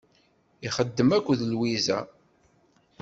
[0.67, 1.99] Ixeddem akked Lwiza.